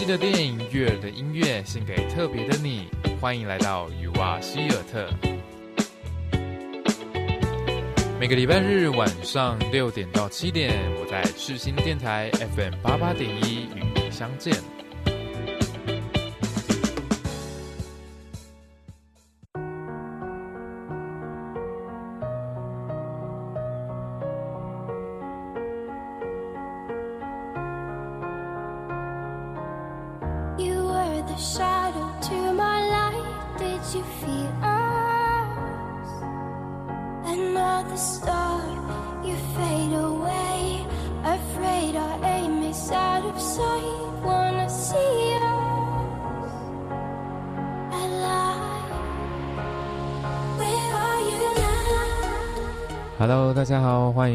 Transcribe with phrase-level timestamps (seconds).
[0.00, 2.88] 悉的电影，悦耳的音乐，献给特别的你。
[3.20, 5.10] 欢迎来到雨蛙希尔特。
[8.18, 14.54] 每个礼拜日晚上六点到七点，我在赤心电台 FM 八八点一与你相见。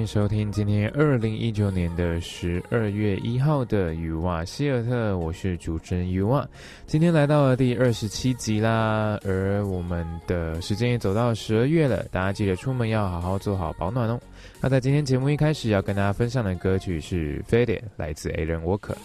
[0.06, 6.48] 收听今天二零一九年的十二月一号的雨瓦希尔特，我是主持人雨瓦。
[6.86, 14.20] 今天来到了第二十七集啦，而我们的时间也走到十二月了，大家记得出门要好好做好保暖哦。
[14.62, 17.66] 那在今天节目一开始要跟大家分享的歌曲是《Fade》，
[17.98, 18.96] 来自 Aaron Walker。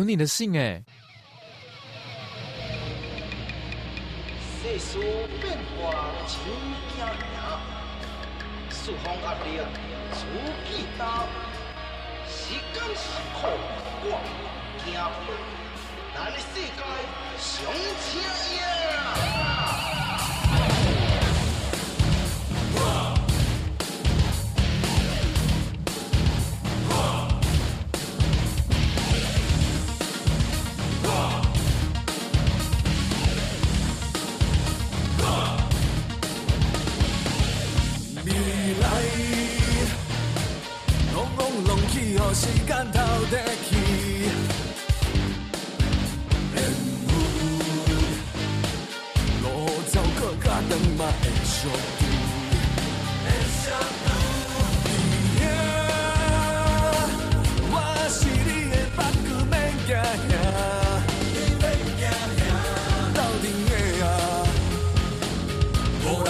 [0.00, 0.82] 有你的信哎！
[4.56, 4.98] 世事
[5.42, 5.92] 变化
[6.26, 6.40] 像
[6.88, 7.60] 惊鸟，
[8.70, 9.60] 四方压力
[10.10, 10.24] 自
[10.64, 11.06] 己担。
[12.26, 13.02] 时间是
[13.34, 13.44] 苦，
[14.04, 14.08] 我
[14.86, 14.88] 惊，
[16.14, 16.80] 咱的世界
[17.36, 17.52] 上
[18.00, 18.08] 车
[18.56, 19.69] 呀！
[51.00, 51.56] 较长嘛会相
[51.96, 52.02] 拄，
[53.24, 53.26] 会
[53.62, 53.64] 相
[54.04, 54.06] 拄。
[57.72, 57.74] 我
[58.10, 59.52] 是你的北区免
[59.86, 59.90] 惊
[60.28, 60.32] 吓，
[61.32, 61.36] 免
[61.96, 62.02] 惊
[62.36, 62.42] 吓。
[63.14, 63.44] 斗阵
[63.98, 64.02] 的，
[66.04, 66.28] 无人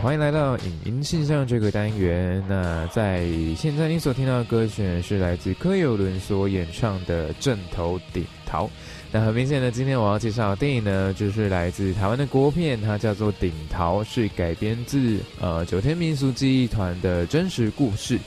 [0.00, 2.42] 欢迎来到影音信箱这个单元。
[2.48, 8.64] 那在现在你所听到的歌曲是来自柯有伦所演唱的《正头顶桃》。
[9.12, 18.18] 那很明显的，今天我要介绍的电影呢，就是来自台湾的国片，它叫做《顶桃》，是改编自呃九天民俗记忆团的真实故事。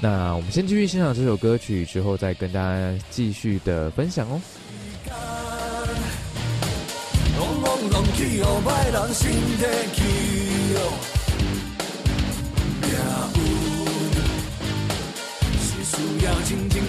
[0.00, 4.40] 那我们先继续欣赏这首歌曲，之后再跟大家继续的分享哦。
[15.90, 16.80] 需要静静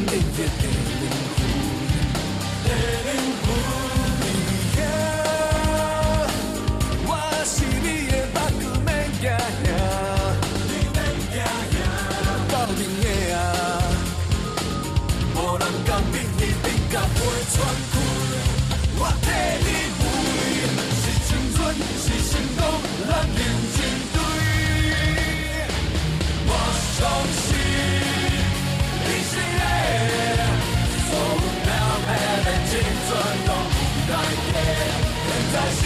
[35.51, 35.81] 在是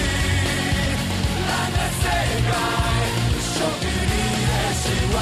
[1.47, 2.03] 咱的世
[2.43, 2.51] 界，
[3.53, 4.13] 属于你
[4.45, 4.51] 的，
[4.81, 4.83] 是
[5.13, 5.17] 我。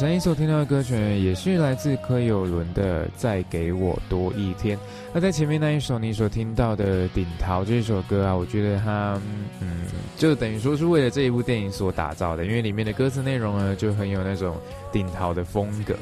[0.00, 4.74] 相信所听到的歌曲也是来自柯有伦的《再给我多一天》。
[5.12, 9.20] 那在前面那一首你所听到的《顶桃》这首歌啊，我觉得它
[9.60, 9.84] 嗯，
[10.16, 14.56] 就等于说是为了这一部电影所打造的，因为里面的歌词内容呢就很有那种
[14.90, 15.94] 顶桃的风格。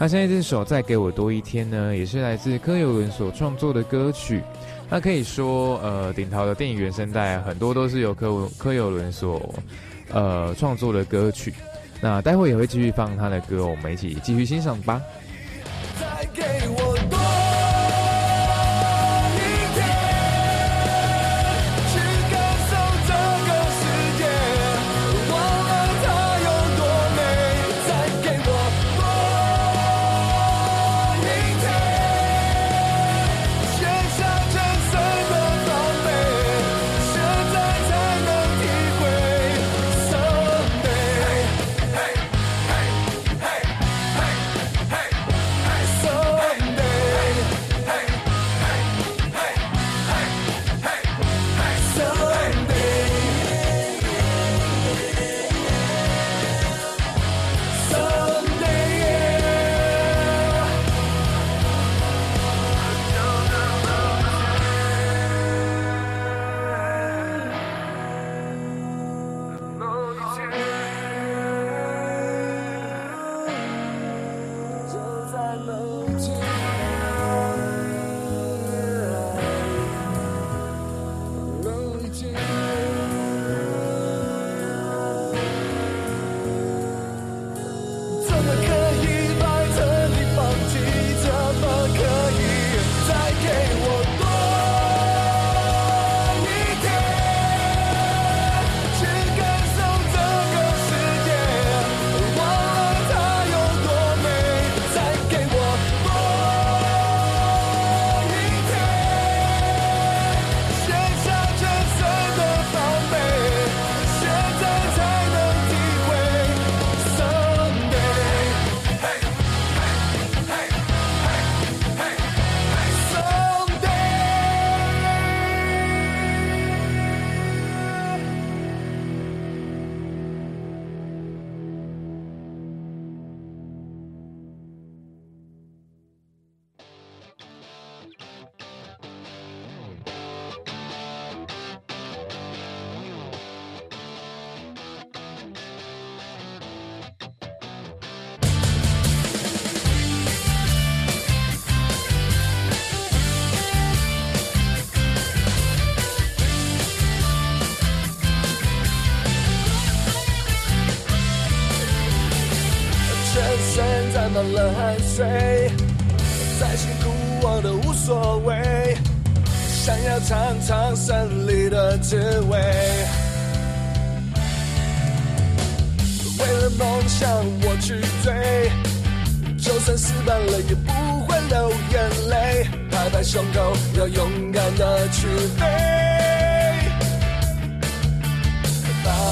[0.00, 4.42] 那现在这首《再给我多一天》呢，也是来自柯有伦所创作的歌曲。
[4.90, 9.54] 那可以说，呃，顶桃的电影原声带很多都是由柯柯有伦所
[10.12, 11.54] 呃创作的歌曲。
[12.04, 15.00] 那待会也会继续放他的歌，我们一起继续欣赏吧。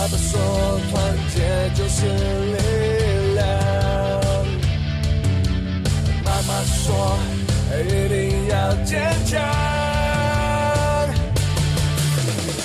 [0.02, 0.34] 爸爸说
[0.90, 1.38] 团结
[1.76, 2.56] 就是力
[3.36, 3.46] 量，
[6.24, 7.16] 妈妈说
[7.78, 9.38] 一定要坚强。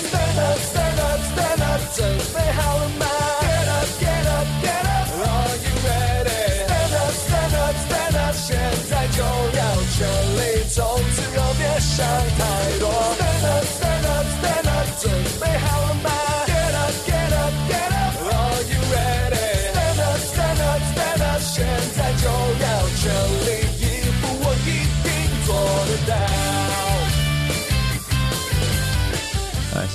[0.02, 2.02] Stand up, stand up, stand up，准
[2.34, 3.06] 备好了吗
[3.46, 6.42] ？Get up, get up, get up, are you ready?
[6.66, 8.48] Stand up, stand up, stand up，现
[8.90, 9.62] 在就要
[9.94, 9.96] 全
[10.34, 10.42] 力
[10.74, 10.76] 冲
[11.14, 12.02] 刺，哦，别想
[12.36, 12.42] 太
[12.80, 12.84] 多。
[13.14, 15.06] Stand up, stand up, stand up，准
[15.38, 15.97] 备好了吗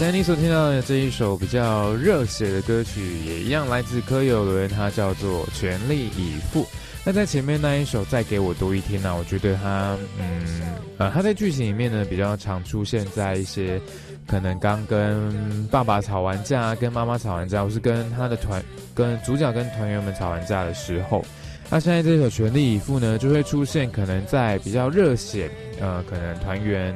[0.04, 6.64] 现在你所听到的这一首比较热血的歌曲，也一样来自柯有伦，它叫做《全力以赴》。
[7.06, 13.80] 那在前面那一首《再给我多一天》呢，我觉得它，嗯，呃，它在剧情里面呢比较常出现在一些
[14.28, 18.62] 可能刚跟爸爸吵完架、跟妈妈吵完架，或是跟他的团、
[18.94, 21.24] 跟主角跟团员们吵完架的时候。
[21.70, 26.94] 那现在这首《全力以赴》呢，就会出现可能在比较热血，呃，可能团员。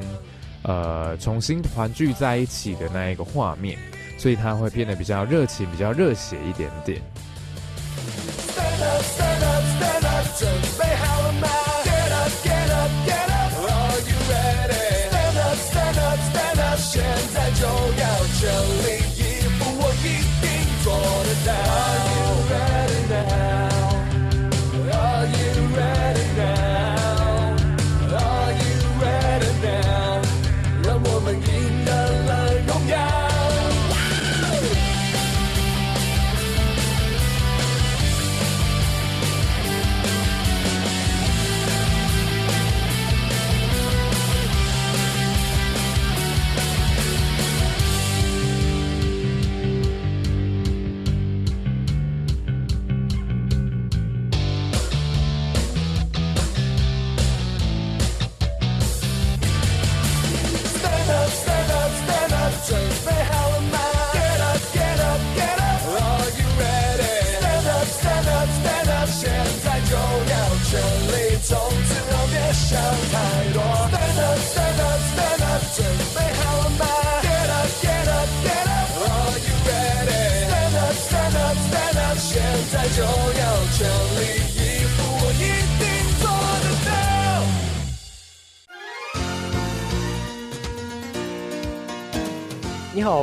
[0.68, 3.78] 呃重新团聚在一起的那一个画面
[4.18, 7.00] 所以他会变得比较热情比较热血一点点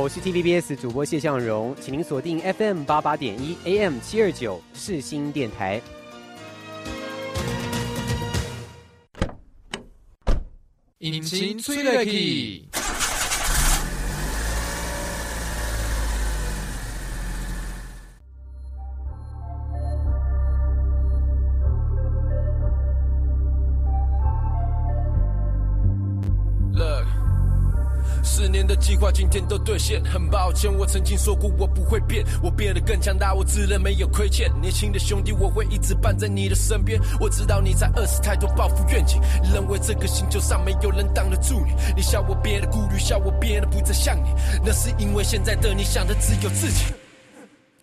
[0.06, 5.82] 我是 TVBS 主播谢向荣，请您锁定 FM 八八点一 AM 七二九世新电台。
[10.98, 12.68] 引擎催泪器。
[28.96, 34.50] 计划今天都兑现，很抱歉，我曾经说过我不会变，我变得更强大，我自认没有亏欠。
[34.58, 36.98] 年轻的兄弟，我会一直伴在你的身边。
[37.20, 39.20] 我知道你在饿死太多抱负愿景，
[39.52, 41.74] 认为这个星球上没有人挡得住你。
[41.94, 44.30] 你笑我变得顾虑，笑我变得不再像你，
[44.64, 47.05] 那是因为现在的你想的只有自己。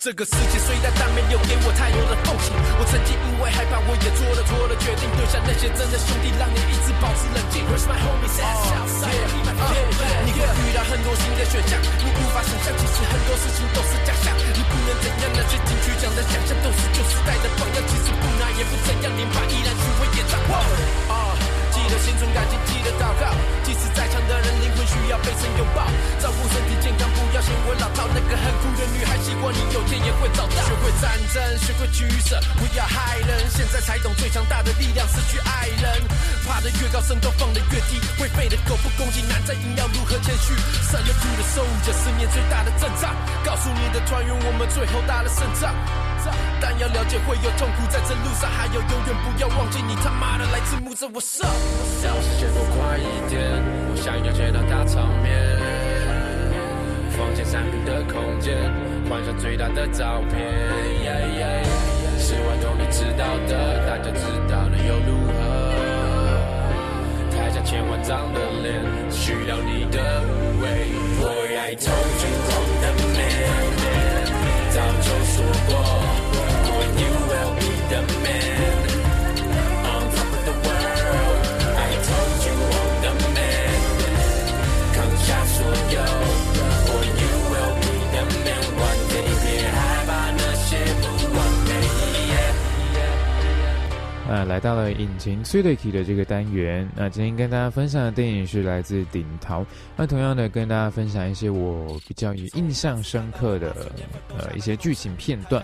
[0.03, 7.63] 这个世界虽然但没有给我太多的奉献，我曾经因为害怕，我也做了错的决定，丢下那些真的兄弟，让你一直保持冷静。
[7.72, 8.51] Where's my homies at?
[8.83, 10.27] Outside, be my friend.
[10.27, 12.43] 你会遇到很多新的选项，你无法
[37.03, 38.00] 爬得越高，放得越低。
[38.18, 40.55] 会飞的狗不攻击，难在硬要如何谦虚。
[40.87, 43.13] 胜了住的守着十年最大的阵仗，
[43.44, 45.75] 告诉你的团员，我们最后打了胜仗。
[46.61, 51.46] 但要了解会有痛苦，在这路上还有永远不要忘记你他妈的来自木着我上。
[52.01, 53.61] 让时间过快一点，
[53.92, 55.35] 我想要见到大场面。
[57.11, 58.55] 房间三平的空间，
[59.09, 60.39] 换上最大的照片。
[61.03, 61.68] Yeah, yeah.
[62.18, 65.32] 是外头你知道的，大家知道了又如何？
[65.32, 65.32] 台下
[67.74, 69.98] 千万张的脸，需要你的
[70.62, 70.94] 喂。
[71.20, 71.90] Boy I told
[72.22, 74.29] you I'm the man，
[74.70, 75.74] 早就说过
[76.70, 78.86] ，Boy you will be the man。
[79.90, 81.42] On top of the world,
[81.75, 83.74] I told you I'm the man，
[84.94, 85.98] 扛下所有
[94.33, 96.89] 啊，来到了引擎催泪体的这个单元。
[96.96, 99.63] 那今天跟大家分享的电影是来自顶桃。
[99.96, 103.75] 那同样的，跟大家分享一些我比较有印象深刻的
[104.35, 105.63] 呃一些剧情片段。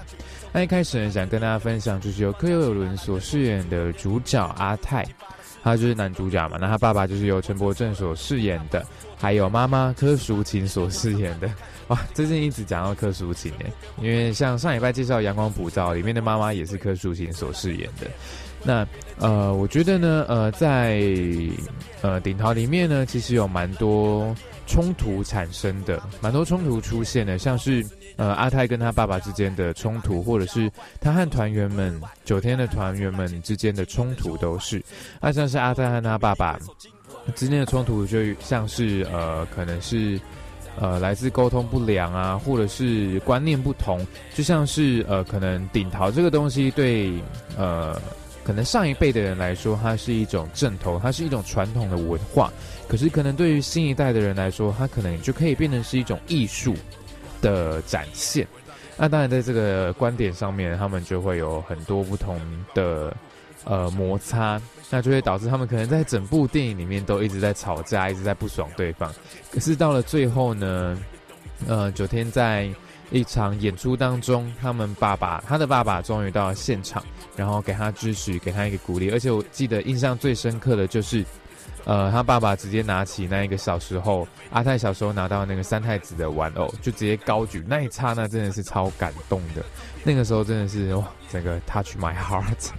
[0.54, 5.04] 那一开始呢，想跟大家分享就是由柯有伦所饰演的主角阿泰，
[5.64, 6.58] 他就是男主角嘛。
[6.62, 8.86] 那他爸爸就是由陈柏正所饰演的，
[9.18, 11.50] 还有妈妈柯淑琴所饰演的。
[11.90, 18.08] 哇，最近一直讲到柯淑琴诶，因为像上礼拜介绍《阳光普照》里面的妈妈也是柯淑琴所饰演的。
[18.64, 18.86] 那
[19.18, 21.02] 呃，我觉得呢，呃，在
[22.02, 24.36] 呃顶桃里面呢，其实有蛮多
[24.68, 34.84] 冲突产生的，蛮多冲突出现的，像是呃阿泰跟他爸爸之间的冲突，或者是他和团员们九天的团员们之间的冲突都是。
[35.22, 36.60] 那像是阿泰和他爸爸
[37.36, 40.20] 之间的冲突，就像是呃可能是。
[40.82, 47.12] 呃，来自沟通不良啊，或者是观念不同，就像是呃，可能顶桃这个东西对
[47.58, 48.00] 呃，
[48.50, 52.52] 可能上一辈的人来说，它是一种正头，它是一种传统的文化。
[52.88, 56.74] 可是可能对于新一代的人来说，它可能就可以变成是一种艺术
[57.44, 58.48] 的展现。
[58.98, 62.42] 那当然，在这个观点上面，他们就会有很多不同
[62.74, 63.16] 的
[63.66, 64.60] 呃摩擦。
[64.90, 69.14] 那就会导致他们可能在整部电影里面都一直在吵架，一直在不爽对方。
[69.52, 71.00] 可是到了最后呢，
[71.68, 72.68] 呃，九天在
[73.12, 77.04] 一场演出当中，他们爸爸，他的爸爸终于到了现场，
[77.36, 79.10] 然后给他支持，给他一个鼓励。
[79.12, 81.26] 而且我记得印象最深刻的就是，
[81.86, 89.64] 呃，他爸爸直接拿起那一个小时候阿泰小时候拿到那个三太子的玩偶，就直接高举，那一刹那真的是超感动的。
[90.04, 92.70] 那个时候真的是哇，整个 touch my heart。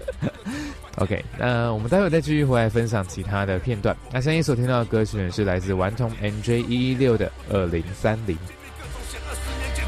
[0.97, 3.97] OK，那我们待会再继续回来分享其他的片段。
[4.13, 8.37] 那相信所听到的歌曲呢，是来自顽童 NJ 一一六的二零三零。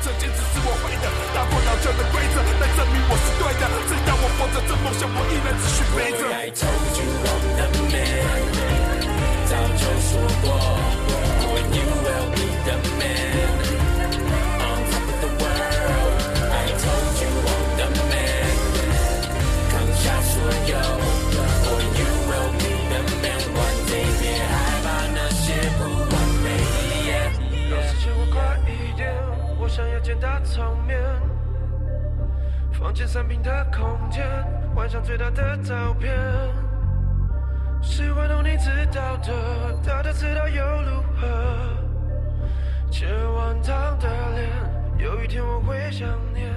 [0.05, 0.11] 早
[30.03, 31.01] 间大场面。
[32.73, 34.27] 房间三平的空间，
[34.75, 36.13] 晚上最大的照片。
[37.81, 39.33] 是玩弄你知道的，
[39.87, 41.27] 大家知道又如何？
[42.91, 44.49] 千万张的脸，
[44.99, 46.49] 有一天我会想念。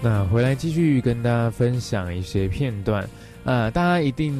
[0.00, 3.08] 那回来继续跟大家分享一些片段，
[3.44, 4.32] 呃，大家一定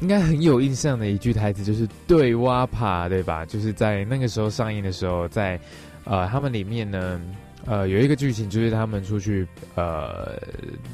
[0.00, 3.44] 应该很有印象的一句台词就是“对挖爬”，对吧？
[3.44, 5.60] 就是在那个时候上映的时候，在
[6.04, 7.20] 呃他们里面呢。
[7.66, 10.38] 呃，有一个剧情就是他们出去呃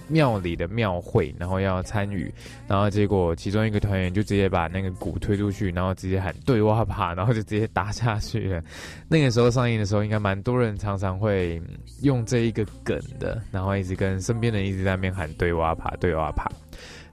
[0.08, 2.32] 庙里的庙会，然后要参与，
[2.68, 8.62] 然后结果其中一个团员就直接把那个鼓推出去，然后直接喊对哇爬，然后就直接打下去了。
[9.08, 11.60] 那个时候上映的时候，应该蛮多人常常会
[12.02, 16.50] 用这一个梗的，然后一直跟身边人一直在那边喊对哇爬，对哇爬。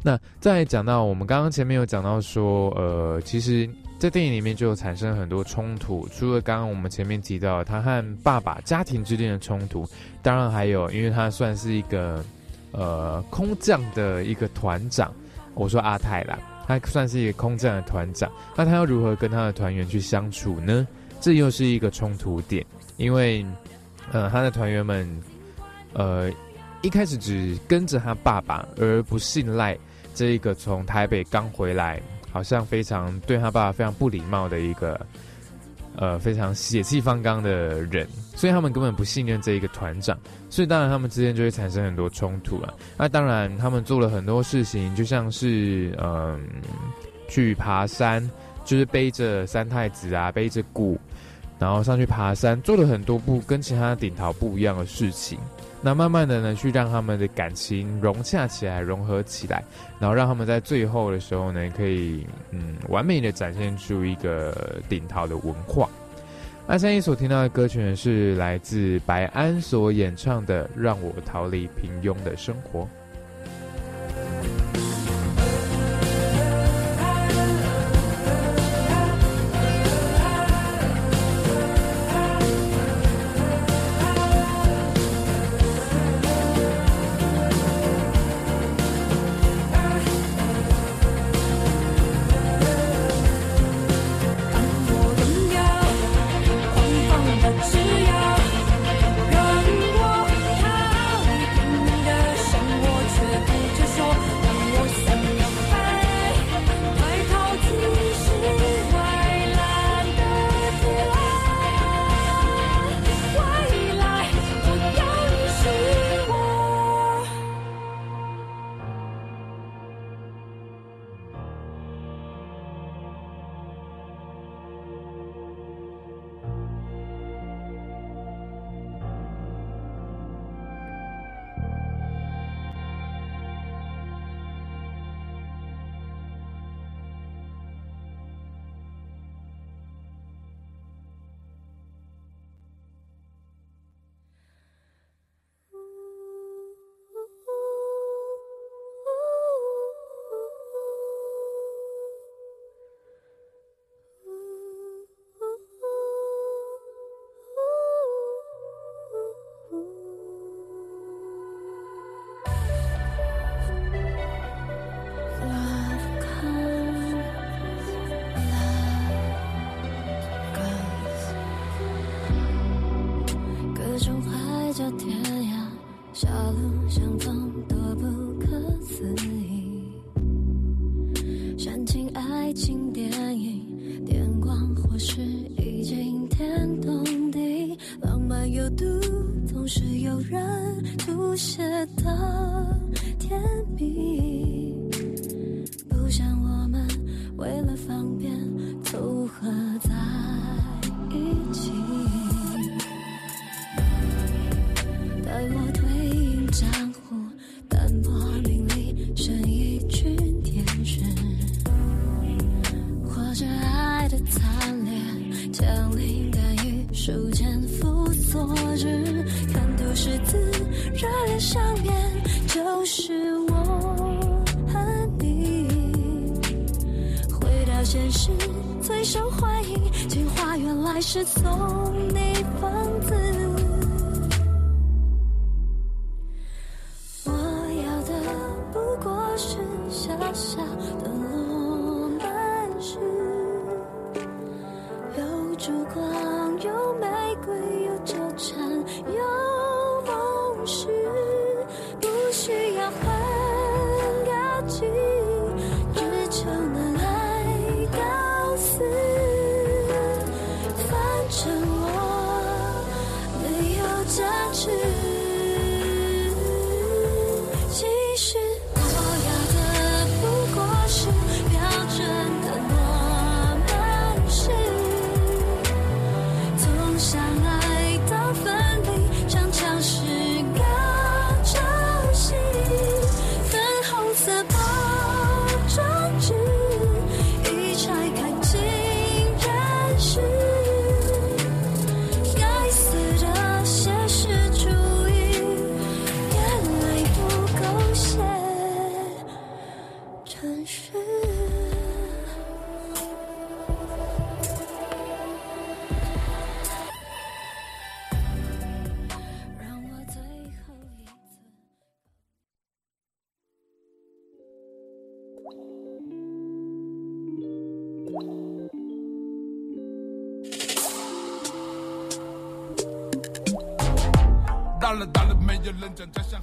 [0.04, 3.68] 那再讲到我们刚刚前面有讲到说，呃，其实。
[4.00, 9.88] 在电影里面就产生很多冲突，除了刚刚我们前面提到他和爸爸家庭之间的冲突，
[10.22, 12.24] 当然还有，因为他算是一个
[12.72, 15.12] 呃空降的一个团长，
[15.56, 20.88] 我说阿泰啦，他算是一个空降的团长，那他要如何跟他的团员去相处呢？
[21.20, 22.64] 这又是一个冲突点，
[22.98, 23.44] 因为
[24.12, 25.10] 呃他的团员们
[25.94, 26.32] 呃
[26.84, 29.76] 一开始只跟着他爸爸，而不信赖
[30.14, 32.00] 这一个从台北刚回来。
[32.32, 35.00] 好像非常对他爸爸非常不礼貌的一个，
[35.96, 40.18] 呃，非常血气方刚的人，所以他们根本不信任这一个团长，
[40.50, 42.74] 所以当然他们之间就会产生很多冲突了。
[42.98, 46.40] 那当然他们做了很多事情，就像是嗯，
[47.28, 48.30] 去爬山，
[48.64, 51.00] 就是背着三太子啊，背着鼓，
[51.58, 55.40] 然后上去爬山，做了很多不跟其他顶桃不一样的事情。
[55.82, 59.64] 那慢慢的呢，去让他们的感情融洽起来，融合起来，
[60.00, 65.88] 然后让他们在最后的时候呢，可以嗯完美的展现出一个顶桃的文化。
[66.68, 72.82] 那现在所听到的歌曲呢，是来自白安所演唱的《让我逃离平庸的生活》。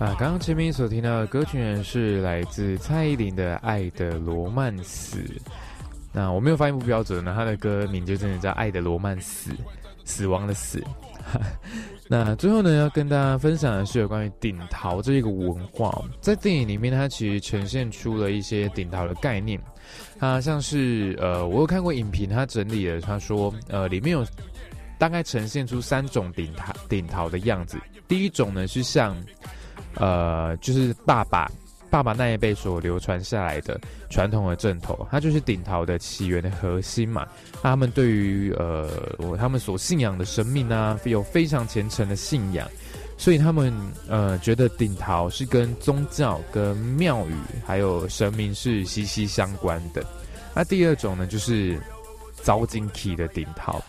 [0.05, 5.17] 啊，刚刚前面所听到的歌曲呢，是来自蔡依林的《爱的罗曼史》。
[6.13, 9.51] 那我没有发音不标准呢，他的歌名就真的叫《爱的罗曼史》，
[10.05, 10.85] 死亡的死。
[12.07, 19.59] 那最后呢，要跟大家分享的是有关于顶桃这一个文化，在电影里面，它其实呈现出了一些顶桃的概念。
[20.19, 24.23] 它像是呃，我有看过影评，他整理了，他说呃，里面有
[24.99, 27.79] 大概呈现出三种顶桃顶桃的样子。
[28.07, 29.17] 第一种呢是像，
[29.97, 31.51] 呃，就是爸爸
[31.91, 33.81] 爸爸那一辈所流传下来的
[34.11, 37.27] 传统的正头，它就是顶桃的起源的核心嘛。
[37.63, 38.89] 他们对于呃，
[39.39, 42.69] 他们所信仰的神明啊，有非常虔诚的信仰，
[43.17, 43.73] 所以他们
[44.09, 50.05] 呃觉得顶桃是跟宗教、跟庙宇还有神明是息息相关的。
[50.53, 51.81] 那第二种呢，就是
[52.43, 53.81] 糟金体的顶桃。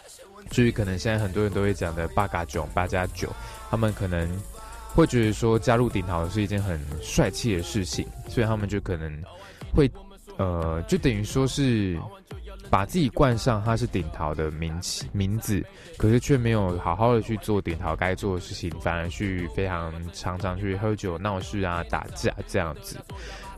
[0.52, 3.28] 至于可能现在很多人都会讲的八嘎囧、八加九，
[3.72, 4.30] 他们可能
[4.96, 9.12] 会觉得说加入顶桃是一件很帅气的事情，所以他们就可能
[9.74, 9.92] 会
[10.38, 12.00] 呃，就等于说是
[12.70, 15.64] 把自己冠上他是顶桃的名气名字，
[15.98, 22.98] 可是却没有好好的去做顶桃该做的事情，反而去非常常常去喝酒闹事啊、打架这样子。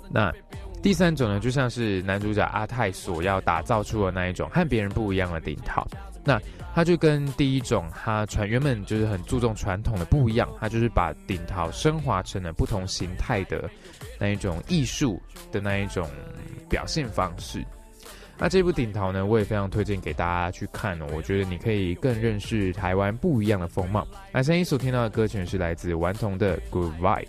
[0.10, 0.34] 那
[0.82, 5.88] 第三种呢，就像是男主角阿泰所要打造出的那一种和别人不一样的顶桃，
[6.28, 6.40] 那。
[6.76, 13.68] 他就跟第一种他传原本就是很注重传统的不一样，他就是把顶桃升华成了不同形态的
[14.20, 15.20] 那一种艺术
[15.52, 16.08] 的那一种
[16.70, 17.66] 表现方式。
[18.38, 21.08] 那这部顶桃呢，我也非常推荐给大家去看哦。
[21.16, 24.08] 我觉得你可以更认识台湾不一样的风貌。
[24.32, 27.26] 那声音所听到的歌曲是来自顽童的《Good Vibe》。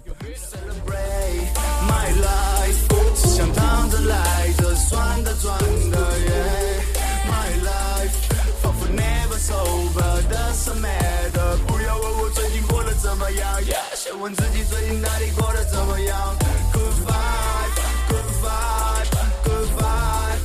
[9.49, 16.37] Sober doesn't matter，不要问我最近过得怎么样，yeah,，先问自己最近哪里过得怎么样。
[16.75, 20.45] Good vibe，good vibe，good vibe。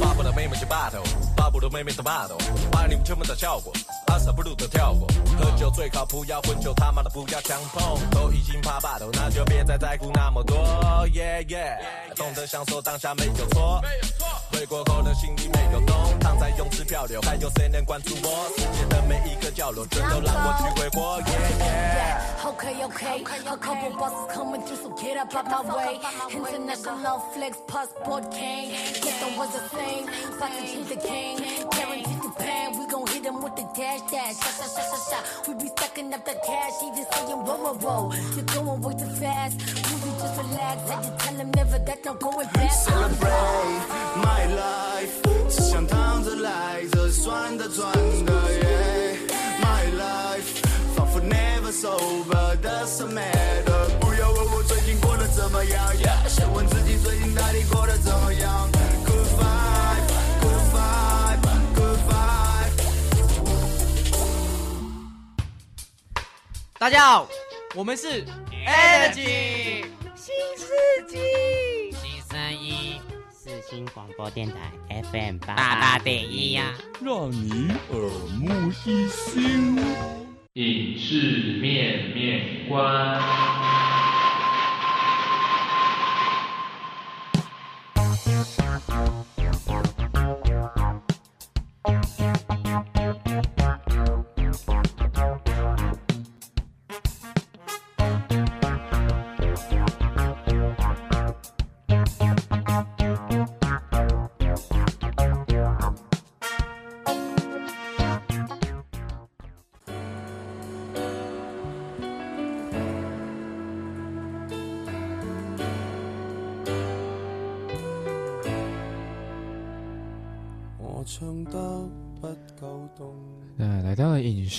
[0.00, 1.02] 爸爸的妹妹是 battle
[1.62, 3.72] 头，巴不得妹妹的把你们全部的效果。
[4.08, 5.06] 阿萨不鲁的跳过，
[5.38, 7.98] 喝酒最靠谱，要混就他妈的不要强碰。
[8.10, 10.56] 都已经怕霸头，那就别再在乎那么多。
[11.12, 11.78] Yeah yeah，
[12.16, 13.80] 懂得享受当下没有错。
[14.50, 18.50] 回过后的心里没有洞，躺在泳池漂流，还有谁能关注我？
[18.56, 21.20] 世界的每一个角落，全都让我去挥霍。
[21.22, 22.20] Yeah yeah。
[22.44, 26.00] Okay okay, a couple buses coming through, so get up out my way.
[26.28, 31.38] International flex passport king, get the ones the same, about to change the game,
[31.71, 32.67] guaranteed to pay.
[32.77, 35.23] We gon' hit him with the dash dash, shot shot shot shot shot.
[35.47, 38.13] We be stacking up the cash, he just saying whoa whoa whoa.
[38.35, 39.55] You're going way too fast,
[39.89, 40.77] movie just relax.
[40.89, 42.71] Had to tell him never that no going back.
[42.71, 43.81] Celebrate
[44.23, 45.13] my life，
[45.49, 47.91] 只想躺着来着，算的赚
[48.25, 49.17] 的，Yeah
[49.61, 50.61] my life，
[50.95, 53.89] 仿佛 never sober doesn't matter。
[53.99, 55.93] 不要问我最近过得怎么样，
[56.27, 58.69] 先问自己最近到底过得怎么样。
[66.82, 67.28] 大家好，
[67.76, 68.24] 我们是
[68.66, 69.84] Energy
[70.16, 70.66] 新世
[71.06, 71.16] 纪
[71.92, 74.72] 新声音四星广播电台
[75.12, 78.00] FM 八八点一呀，让你耳
[78.36, 79.76] 目一新。
[80.54, 84.01] 影视面面观。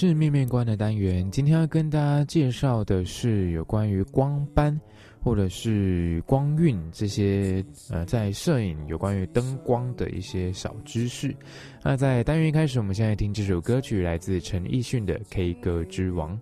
[0.10, 4.78] 是面面观的单元，今天要跟大家介绍的是有关于光斑
[5.24, 11.34] 或者是光晕这些呃，在摄影有关于灯光的一些小知识。
[11.82, 16.38] 那在单元一开始，我们现在听这首歌曲，来自陈奕迅的《K 歌之王》。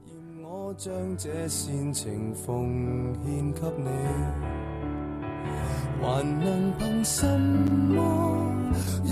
[6.02, 7.94] 还能凭什么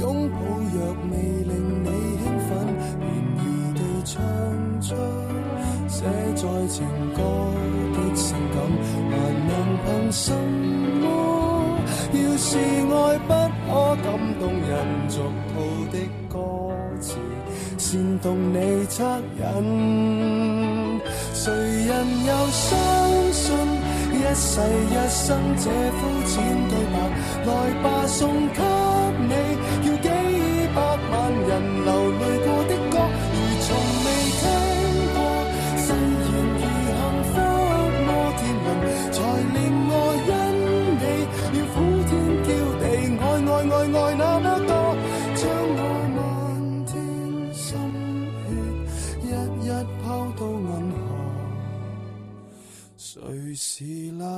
[0.01, 0.39] 拥抱？
[0.73, 2.49] 若未令你兴奋，
[4.11, 4.19] 唱
[4.81, 4.95] 出
[5.87, 6.03] 写
[6.35, 7.21] 在情歌
[7.93, 8.57] 的性感。
[9.11, 9.13] 还
[9.47, 9.51] 能
[9.85, 10.33] 凭什
[11.01, 11.05] 么
[12.13, 12.17] 要？
[12.41, 13.29] 是爱不
[13.67, 14.07] 可感
[14.39, 14.71] 动人
[15.09, 15.53] 俗套
[15.91, 15.95] 的
[16.27, 16.33] 歌
[16.99, 17.07] 词，
[17.77, 18.97] 煽动你恻
[19.37, 19.41] 隐。
[21.33, 21.91] 谁人
[22.25, 22.67] 又相
[23.31, 23.45] 信
[24.13, 24.49] 一世
[24.89, 26.33] 一生这肤浅
[26.69, 26.95] 对白？
[27.45, 27.49] 来
[27.83, 28.17] 吧，送
[28.55, 28.59] 给
[29.27, 29.33] 你，
[29.85, 30.07] 要几
[30.73, 30.77] 百
[31.11, 31.13] 万
[31.47, 31.49] 人
[31.83, 32.23] 流泪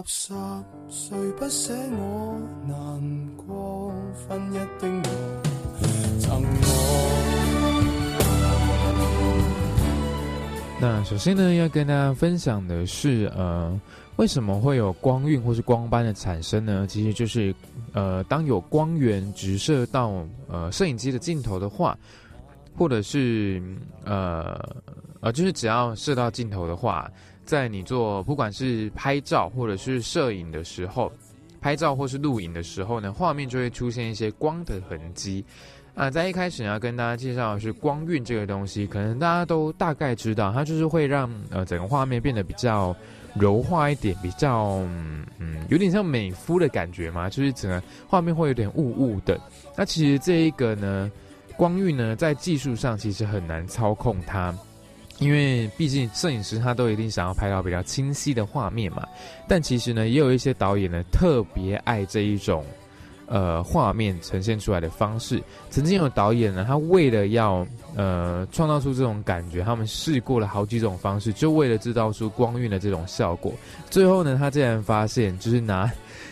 [0.06, 0.34] 圾？
[0.90, 3.94] 谁不舍我难过？
[4.28, 5.02] 分一丁，
[10.80, 13.80] 那首先呢，要跟大家分享的是，呃，
[14.16, 16.86] 为什么会有光晕或是光斑的产生呢？
[16.88, 17.54] 其实就是，
[17.94, 21.98] 呃，当有光源直射到呃摄影机的镜头的话，
[22.78, 23.62] 或者是
[24.06, 24.60] 呃
[25.20, 27.10] 呃，就是只要射到镜头的话，
[27.52, 31.12] 在你做不管是拍照或者是摄影的时候，
[31.60, 35.44] 拍照或是录影的时候呢，画面就会出现一些光的痕迹。
[35.94, 42.96] 啊，在一开始要跟大家介绍的是光晕这个东西，可能大家都大概知道，它就是会让呃整个画面变得比较
[43.36, 49.38] 柔化一点，比较嗯嗯有点像美肤的感觉嘛，就是整个画面会有点雾雾的。
[49.76, 51.12] 那其实这一个呢，
[51.58, 54.56] 光晕呢，在技术上其实很难操控它。
[55.22, 59.08] 因为毕竟摄影师他都一定想要拍到比较清晰的画面嘛，
[59.48, 62.66] 但其实呢，也有一些导演呢特别爱这一种，
[63.28, 65.40] 呃，画面呈现出来的方式。
[65.70, 67.64] 曾经有导演呢，他为了要
[67.96, 73.54] 呃创造出这种感觉，他们试过了好几种方式，就为了制造出光晕的这种效果。
[73.92, 75.88] 最后呢，他竟然发现，就是拿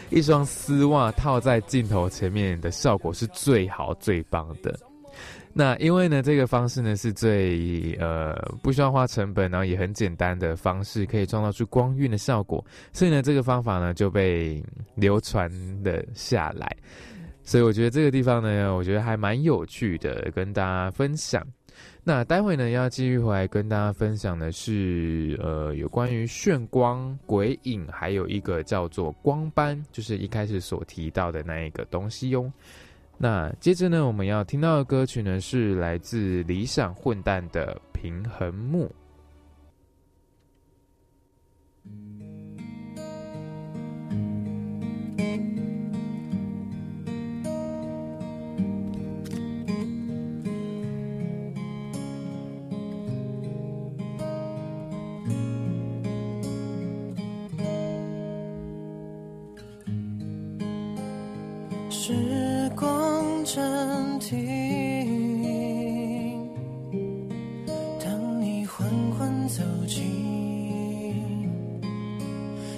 [0.09, 4.88] 一双丝袜套在镜头前面的效果是最好最棒的。
[5.51, 14.63] 那因为呢，这个方式呢是最呃不需要花成本，然后也很简单的方式，可以创造出光晕的效果，所以呢，这个方法呢就被
[14.95, 15.51] 流传
[15.83, 16.75] 了下来。
[17.43, 21.45] 所以我觉得这个地方呢，我觉得还蛮有趣的，跟大家分享。
[22.03, 32.51] 那待会呢要继续回来跟大家分享的是，呃，有关于炫光、鬼影，还有一个叫做光斑，就是一开始所提到的那一个东西哟。
[33.21, 38.85] 那接着呢，我们要听到的歌曲呢，是来自理想混蛋的《平衡木》。
[64.29, 64.37] 暂停，
[67.99, 71.49] 当你缓缓走近，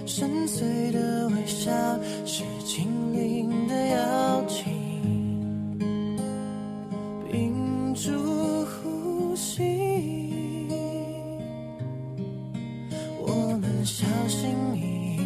[0.06, 1.70] 深邃的微笑
[2.26, 4.72] 是精灵的邀请，
[7.30, 9.62] 屏住呼吸，
[13.20, 14.80] 我们小心翼
[15.18, 15.20] 翼。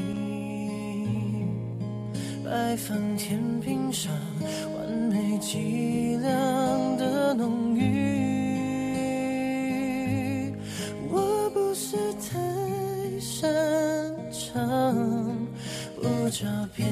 [2.44, 4.12] 摆放天平上
[5.40, 7.84] 凄凉的浓郁，
[11.10, 12.40] 我不是太
[13.20, 13.52] 擅
[14.32, 14.96] 长
[15.98, 16.88] 无照边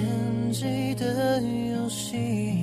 [0.51, 2.62] 际的游戏，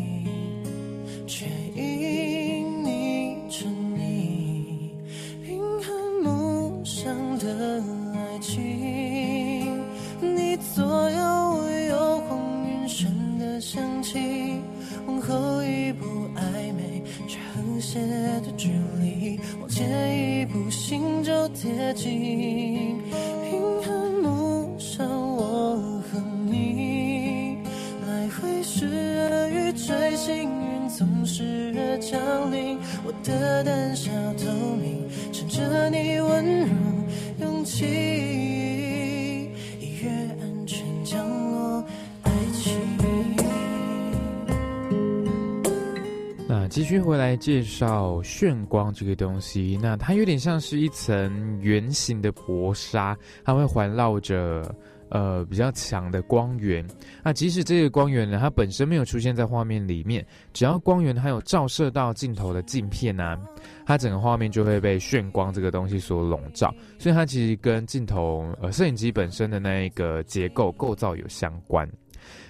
[17.81, 18.07] 却和谐
[18.43, 18.69] 的距
[19.01, 22.70] 离，往前一步心就贴近。
[47.01, 54.75] 回来介绍眩光这个东西，那它有点像是一层圆形的薄纱，它会环绕着
[55.09, 56.87] 呃比较强的光源。
[57.23, 63.39] 那即使这个光源呢，它本身没有出现在画面里面，只要光源它有照射到镜头的镜片啊，
[63.87, 66.75] 它整个画面就会被眩光这个东西所笼罩。
[66.99, 71.89] 所以它其实跟镜头呃摄影机本身的那一个结构构造有相关。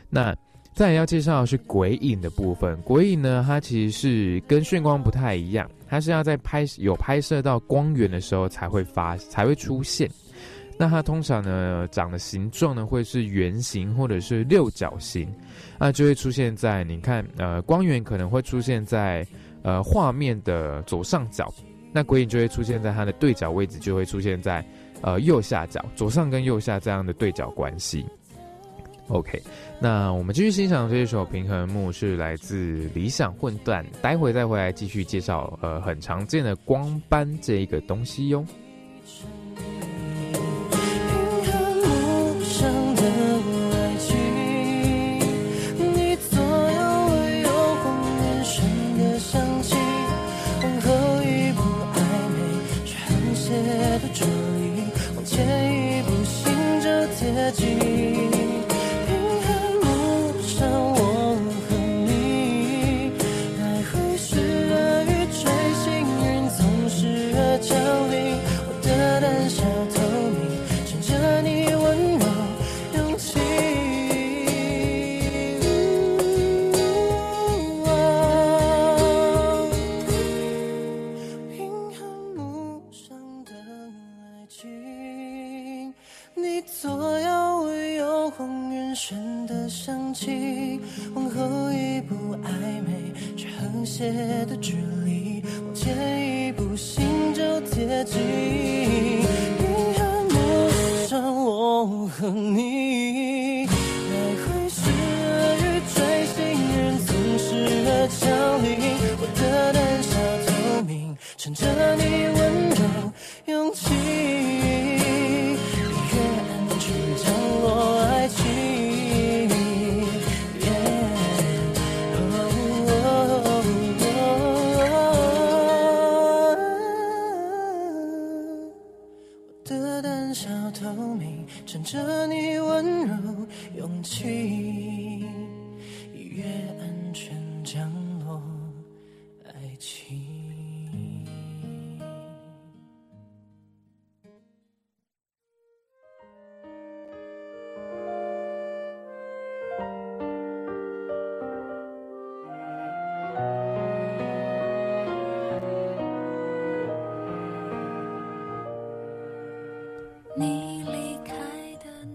[0.09, 0.35] 那
[0.81, 2.75] 再要介绍的是鬼影的部分。
[2.81, 10.09] 鬼影呢，它其实是跟炫光不太一样，它是要在拍有拍摄到光源的时候才会发才会出现。
[10.79, 15.31] 那它通常呢，长的形状呢会是圆形或者是六角形，
[15.79, 19.23] 那就会出现在你看，呃，光源可能会出现在
[19.61, 21.53] 呃画面的左上角，
[21.93, 24.65] 那鬼影就会出现在它的对角位置，就会出现在
[25.03, 28.03] 呃右下角，左上跟右下这样的对角关系。
[29.11, 29.43] OK，
[29.81, 38.45] 那我们继续欣赏这一首《平衡木》，是来自理想混蛋，待会再回来继续介绍呃很常见的光斑这一个东西哟。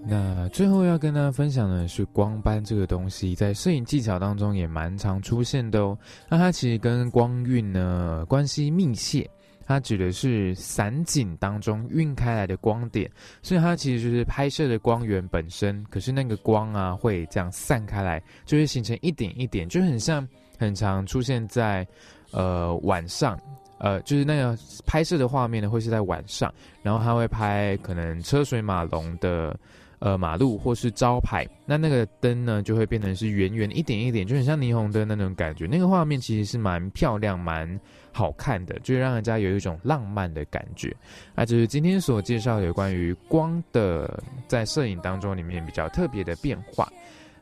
[0.08, 5.98] 那最后要跟大家分享的是光斑这个东西，在摄影技巧当中也蛮常出现的哦。
[6.30, 9.28] 那它其实跟光晕呢关系密切，
[9.66, 13.10] 它指的是散景当中晕开来的光点，
[13.42, 15.84] 所以它其实就是拍摄的光源本身。
[15.90, 20.28] 可是那个光啊会这样散开来，就会形成一点一点，就很像
[20.60, 21.86] 很常出现在
[22.30, 23.40] 呃晚上，
[23.80, 26.54] 呃就是那个拍摄的画面呢会是在晚上，
[26.84, 29.58] 然后它会拍可能车水马龙的。
[30.00, 35.66] 呃，马路或是招牌，那那个灯呢，就会变成是圆圆一点一点，就很像霓虹灯那种感觉。
[35.66, 37.80] 那个画面其实是蛮漂亮、蛮
[38.12, 40.96] 好看的，就让人家有一种浪漫的感觉。
[41.34, 46.88] 那就是今天所介绍有关于光的在摄影当中里面比较特别的变化。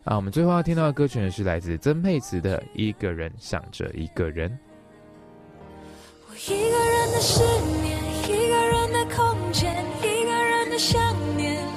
[0.03, 4.49] 啊，我们最后要听到的歌曲呢，是来自曾沛慈的《一个人想着一个人》。
[6.51, 7.41] 一个人的失
[7.81, 7.97] 眠，
[8.27, 10.99] 一个人的空间，一个人的想
[11.37, 11.72] 念。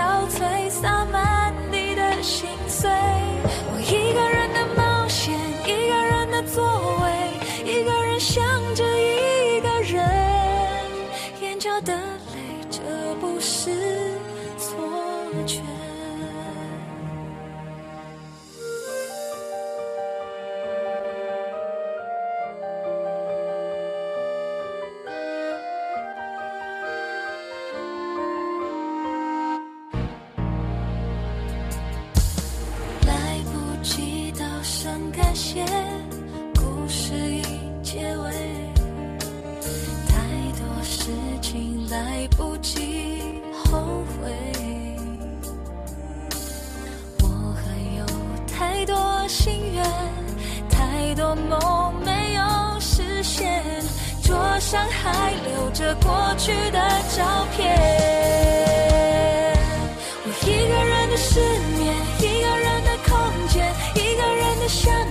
[0.00, 2.88] 憔悴，洒满你的心碎。
[3.70, 6.64] 我一个人的冒险，一个人的座
[7.02, 7.04] 位，
[7.70, 8.42] 一个人想
[8.74, 10.02] 着一个人，
[11.42, 11.92] 眼角的
[12.32, 12.40] 泪，
[12.70, 12.80] 这
[13.20, 13.99] 不是
[49.28, 49.84] 心愿
[50.68, 52.42] 太多梦没有
[52.80, 53.62] 实现，
[54.22, 56.78] 桌上还留着过去的
[57.16, 57.78] 照片。
[60.24, 61.40] 我一个人的失
[61.78, 63.08] 眠，一个人的空
[63.48, 63.56] 间，
[63.94, 65.09] 一个人的想念。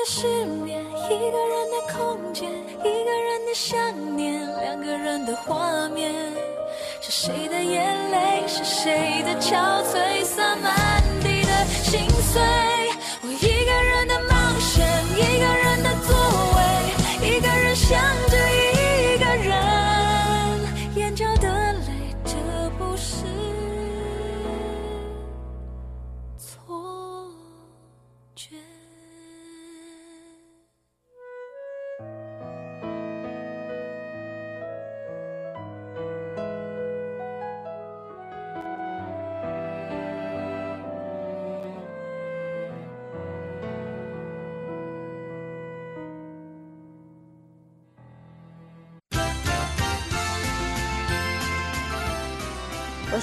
[0.00, 6.10] 的失眠，一个人的空间，一个人的想念，两个人的画面。
[7.02, 12.79] 是谁的眼泪，是谁的憔悴，洒满地的心碎。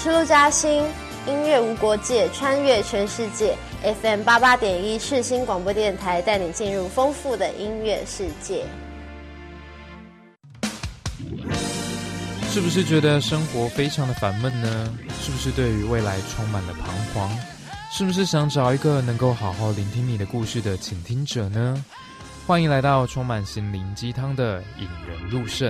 [0.08, 0.86] 是陆嘉欣，
[1.28, 3.58] 音乐无国界，穿越全世界。
[3.84, 8.64] FM 八八点一世新广播电台带你进入丰富的音乐世界。
[12.50, 14.98] 是不是觉得生活非常的烦闷呢？
[15.20, 17.30] 是不是对于未来充满了彷徨？
[17.92, 21.84] 是不是想找一个能够好好聆听你的故事的倾听者呢？
[22.46, 25.70] 欢迎来到充满心灵鸡汤的引人入胜。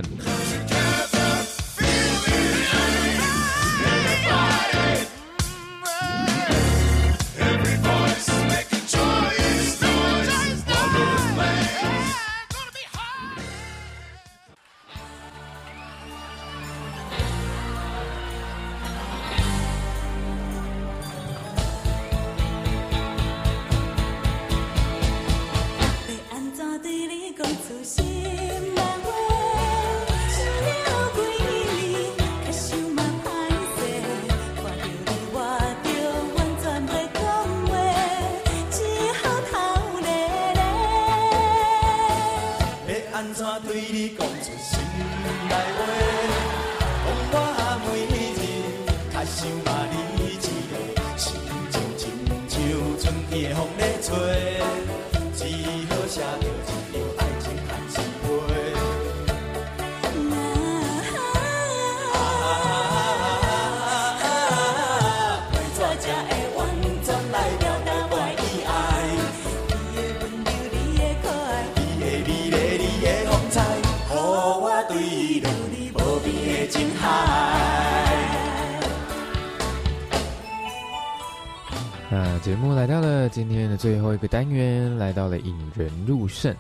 [85.77, 86.55] 人入胜。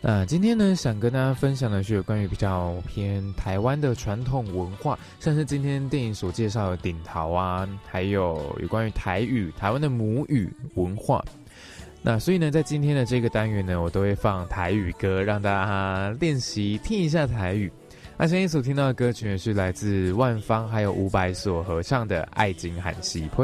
[0.00, 11.24] 那今天呢，想跟大家分享的是有关于比较偏台湾的传统文化，像是今天电影所介绍的顶桃啊，还有有关于台语、台湾的母语文化。
[12.02, 17.72] 那所以呢，在今天的这个单元呢，我都会放台语歌，让大家练习听一下台语。
[18.16, 23.42] 那现在所听到的歌曲呢，是来自万芳还有伍佰所合唱的《爱情喊西呸》。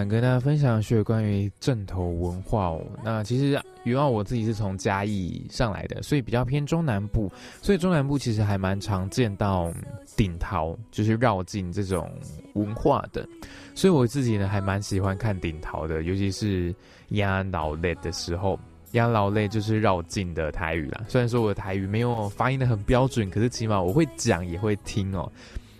[0.00, 2.82] 想跟大家分享是关于正头文化哦。
[3.04, 7.30] 那其实原来我自己是从嘉义上来的，所以比较偏中南部，
[7.60, 9.70] 所以中南部其实还蛮常见到
[10.16, 12.10] 顶桃，就是绕境这种
[12.54, 13.28] 文化的。
[13.74, 16.74] 所以我自己呢，还蛮喜欢看顶桃的，尤其是
[17.10, 18.58] 压老泪的时候。
[18.92, 21.04] 压老泪就是绕境的台语啦。
[21.08, 25.30] 虽然说我的台语没有发音的很标准，可是起码我会讲也会听哦。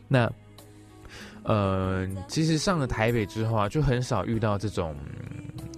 [0.06, 0.30] 那。
[1.50, 4.94] 呃，其实上了台北之后啊，就很少遇到这种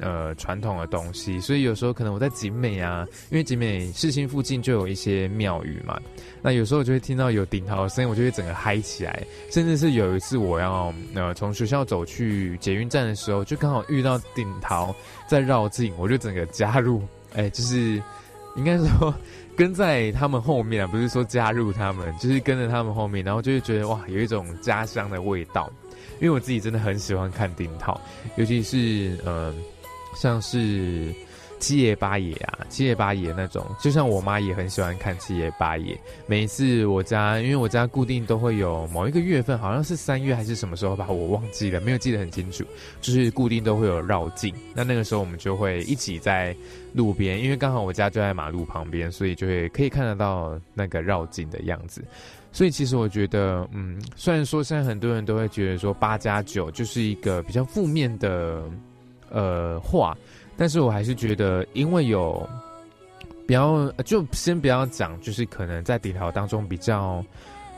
[0.00, 5.98] 呃传统的东西，所以有时候可能我在景美啊，因为景美市心附近就有一些庙宇嘛，
[6.42, 9.24] 那有时候我就会听到有顶桃的声音，我就会整个嗨起来。
[9.50, 14.94] 甚至是有一次我要呃从学校走去捷运站的时候，就刚好遇到顶桃
[15.26, 17.00] 在绕境，我就整个加入，
[17.32, 18.02] 哎，就是
[18.56, 19.14] 应该说。
[19.56, 25.72] 跟在他们后面啊，不是说加入他们，就是跟着他们后面，然后就会觉得哇，有一种家乡的味道。
[26.20, 28.00] 因为我自己真的很喜欢看丁套，
[28.36, 29.52] 尤其是呃，
[30.14, 31.12] 像是。
[31.62, 35.96] 七爷八爷啊，七爷八爷那种，就像我妈也很喜欢看七爷八爷。
[36.26, 42.64] 每一次我家，因为我家固定都会有某一个月份，好像是三月还是什么时候吧，我忘记了，没有记得很清楚。
[43.00, 46.52] 就是固定都会有绕境，那那个时候我们就会一起在
[46.94, 52.02] 路边，因为刚好我家就在马路旁边，所以就会可以看得到那个绕境的样子。
[52.50, 58.64] 所以其实我觉得，嗯，虽然说现在很多人都会觉得说八加九就是一个比较负面的
[59.30, 60.18] 呃话。
[60.56, 62.48] 但是我还是觉得，因为有
[63.46, 67.24] 比较，就先不要讲，就是可能在底条当中比较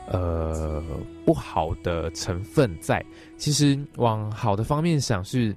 [0.07, 0.83] 呃
[1.25, 3.03] 不好的成分在。
[3.37, 5.55] 其实往好的方面想，是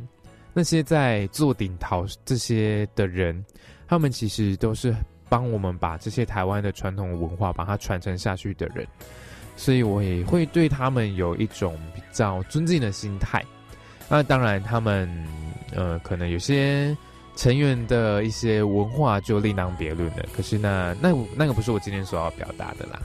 [0.55, 3.45] 那些在做顶桃这些的人，
[3.87, 4.95] 他们其实都是
[5.29, 8.87] 帮我们把这些台湾的传统文化把它传承下去的人，
[9.57, 13.45] 所以我也会对他们有一种比较尊敬的心态。
[14.09, 15.07] 那当然，他们
[15.75, 16.97] 呃可能有些。
[17.39, 20.27] 成员的一些文化就另当别论了。
[20.37, 23.01] 可是呢那那个不是我今天所要表达的啦。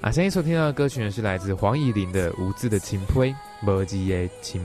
[0.00, 3.32] 啊，现在所听到的歌曲呢是来自黄以玲的《无字的情胚》，
[3.70, 4.60] 无字的情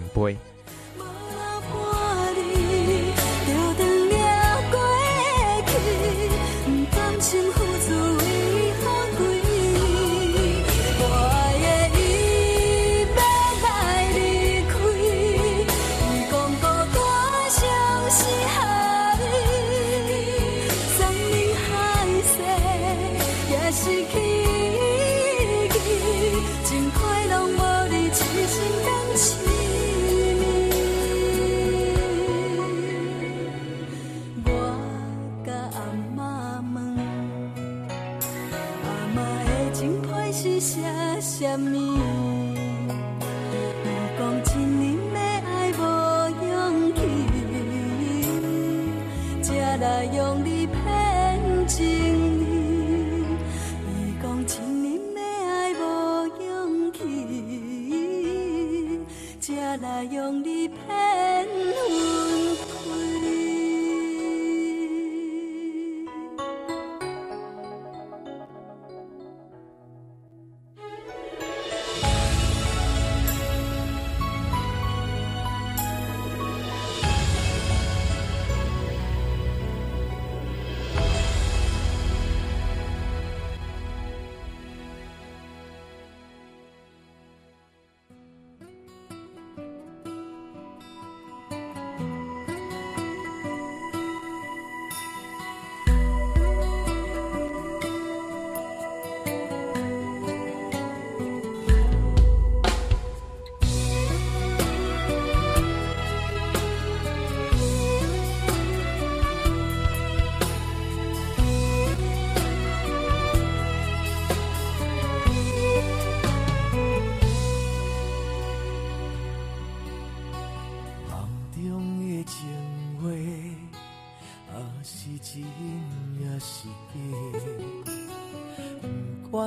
[41.58, 42.05] me.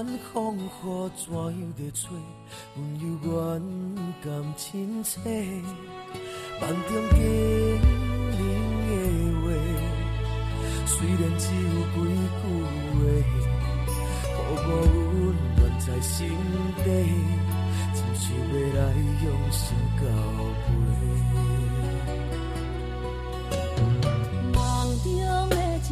[0.05, 0.19] 胚。
[0.33, 0.61] 风雨
[1.17, 2.11] 怎样在吹？
[2.77, 3.31] 温柔软
[4.23, 4.27] 感
[4.57, 5.19] 亲切，
[6.61, 7.19] 梦中经
[8.31, 8.41] 人
[8.87, 8.91] 的
[9.43, 9.47] 话，
[10.87, 12.41] 虽然只有几句
[12.95, 13.01] 话，
[14.23, 14.71] 给我
[15.15, 15.17] 温
[15.57, 16.17] 暖在心
[16.85, 16.87] 底，
[17.95, 18.79] 真想要来
[19.25, 19.65] 用心
[19.99, 20.03] 交
[20.65, 20.67] 陪。
[24.55, 24.57] 梦
[25.03, 25.07] 中
[25.51, 25.89] 的情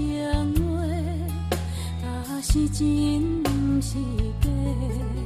[0.65, 2.09] 话，啊
[2.43, 3.46] 是真。
[3.81, 3.99] 是
[4.41, 5.26] 假，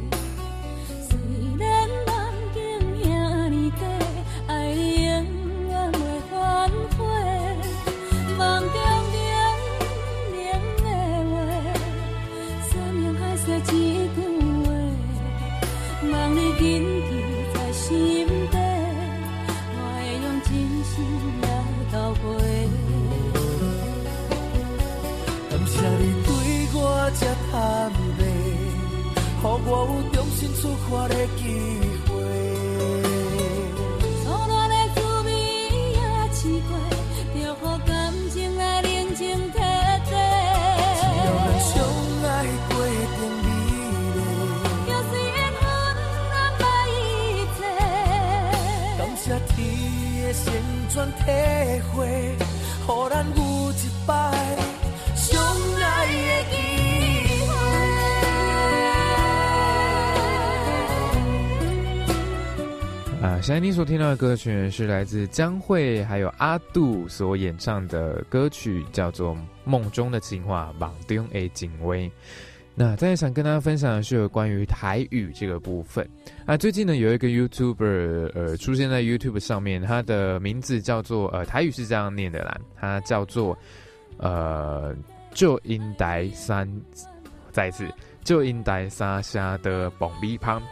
[30.90, 31.79] 新出发
[63.50, 69.34] 现在你所听到的歌曲是来自江蕙还有阿杜所演唱的歌曲，叫做
[69.64, 72.08] 《梦中的情话》，网中的警威。
[72.76, 76.08] 那再想跟大家分享的是有关于台语这个部分
[76.46, 76.56] 啊。
[76.56, 83.58] 最近呢， 有一个 YouTuber 呃出现在 YouTube 上面，他的名字叫做呃台语是这样念的啦，他叫做
[84.18, 84.94] 呃
[85.34, 86.70] 就因台三，
[87.50, 87.84] 再一次
[88.22, 90.62] 就因台三下的蹦米胖。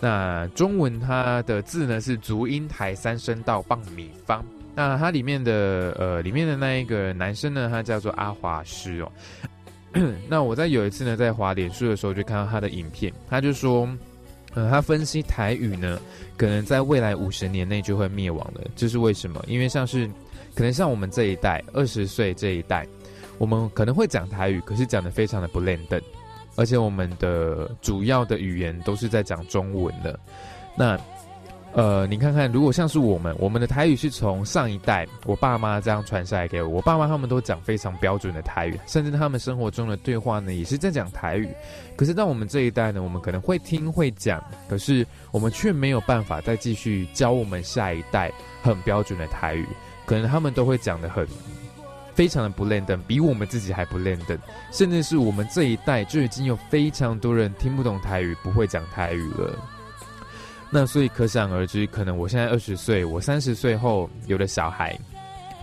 [0.00, 4.44] 那中文它的字呢是足音台三声道棒米方。
[4.74, 9.12] 那它里面的呃里面的那一个男生呢，他叫做阿华师哦。
[10.28, 13.88] 那我在有一次呢，在滑脸书的时候，就看到他的影片，他就说，
[14.52, 15.98] 呃，他分析台语呢，
[16.36, 19.42] 可能在未来五十年内就会灭亡的，这是为什么？
[19.48, 20.06] 因为像是
[20.54, 22.86] 可能像我们这一代二十岁这一代，
[23.38, 25.98] 我们可能会讲台语，可是讲的非常的不练邓，
[26.56, 30.18] 而且我们的主要的语言都是在讲中文的。
[30.76, 30.98] 那
[31.72, 41.46] 呃，你看看，如果像是我们，我们的台语是从上一代我爸妈这样传下来给我，我爸妈他们都讲非常标准的台语，甚至他们生活中的对话呢也是在讲台语。
[41.94, 48.32] 可是到我们这一代呢，我们可能会听会讲，可是我们却没有办法再继续教我们下一代
[48.62, 49.66] 很标准的台语，
[50.06, 51.28] 可能他们都会讲的很
[52.16, 54.36] 非常的不练登，比我们自己还不练登，
[54.72, 59.54] 甚至是我们这一代就已经有非常多人听不懂台语，不会讲台语了。
[60.70, 64.98] 那所以可想而知，可能我现在二十岁，我三十岁后有了小孩，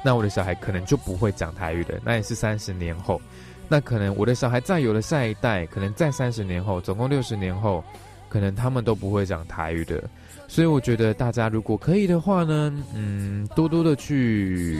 [0.05, 1.99] 那我的小孩可能就不会讲台语了。
[2.05, 3.19] 那也是三十年后，
[3.67, 7.83] 那可能我的小孩再有了下一代，可能再三十年后，总共六十年后，
[8.29, 10.01] 可能他们都不会讲台语的。
[10.47, 14.79] 所以我觉得大家如果可以的话呢，嗯，多多的去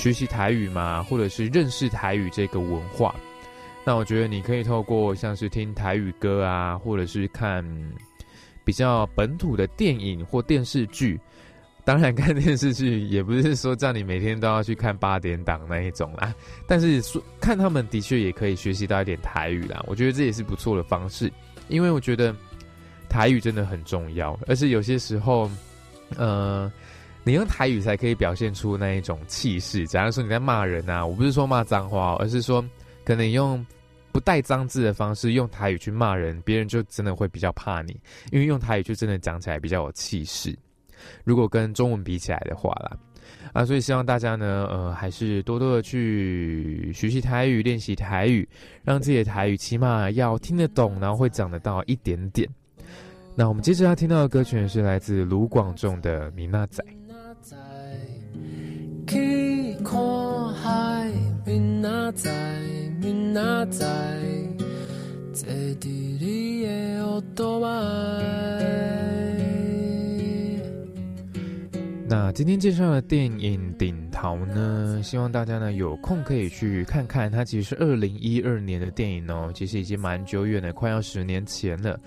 [0.00, 3.14] 学习台语嘛，或者是认识台语这个文化。
[3.84, 7.64] 那我觉得你可以透过像是听台语歌啊，或者是看。
[8.62, 11.18] 比较本土的电影或电视剧，
[11.82, 16.32] 当然看电视剧也不是说叫你每天都要去看八点档那一种啦，
[16.68, 21.32] 但是说看他们的确也可以学习到一点台语啦，我觉得这也是不错的方式，
[21.68, 22.32] 因为我觉得
[23.08, 25.50] 台语真的很重要，而且有些时候，
[26.16, 26.70] 呃，
[27.24, 29.86] 你用台语才可以表现出那一种气势。
[29.86, 32.64] 假如说你在骂人啊，我不是说骂脏话，而是说
[33.04, 33.64] 可能用。
[34.12, 37.92] 不带脏字的方式用台语去骂人，别人就真的会比较怕你，
[38.32, 40.52] 因为用台语就真的讲起来比较有气势。
[41.22, 42.98] 如果跟中文比起来的话啦，
[43.52, 48.46] 啊，所以希望大家呢，呃，还是多多的去学习台语，练习台语，
[48.82, 52.48] 让自己的台语起码要听得懂，然后会讲得到一点点。
[53.36, 56.82] 那我们接着要听到的歌曲是来自卢广仲的《米娜仔》。
[63.00, 63.86] 明仔载，
[65.32, 65.48] 坐
[65.80, 67.66] 伫你的奥多麦。
[72.08, 77.30] 那今天介绍的电影《顶桃》呢，希望大家呢有空可以去看看。
[77.30, 81.98] 它其实是二零一二年的电影哦，其实已经蛮久远的，快要十年前了。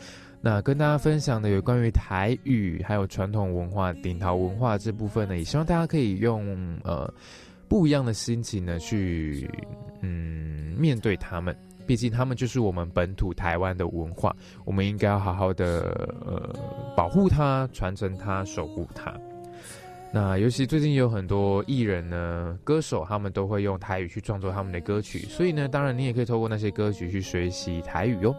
[0.45, 7.11] 那跟大家分享的有关于台语还有传统文化、顶桃文化这部分呢，也希望大家可以用呃。
[7.65, 9.49] 不一样的心情呢，去
[10.01, 15.81] 嗯面对他们，毕竟他们就是我们本土台湾的文化，我们应该要好好的
[16.23, 16.53] 呃
[16.95, 19.11] 保护它、传承它、守护它。
[20.13, 28.35] 那尤其最近有很多艺人呢、歌手，他们都会用台语去创作他们的歌曲，所以呢，当然你也可以透过那些歌曲去学习台语哟。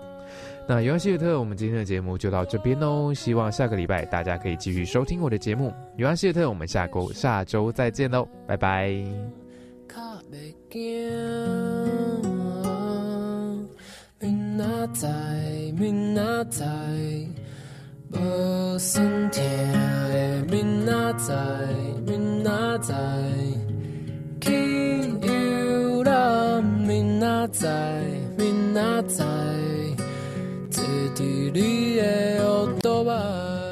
[0.66, 5.70] 那尤安谢瑞特，我们今天的节目就到这边哦，希望下个礼拜大家可以继续收听我的节目。
[5.96, 8.90] 尤安谢瑞特，我们下个下周再见喽，拜拜。
[10.30, 10.38] 的
[26.86, 27.20] 明，
[28.38, 28.74] 明，
[30.74, 30.82] つ
[31.14, 33.63] じりえ音は